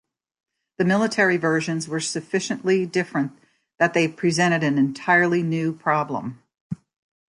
The 0.79 0.85
military 0.85 1.37
versions 1.37 1.87
were 1.87 1.99
sufficiently 1.99 2.87
different 2.87 3.37
that 3.77 3.93
they 3.93 4.07
presented 4.07 4.63
an 4.63 4.79
entirely 4.79 5.43
new 5.43 5.73
problem. 5.73 6.41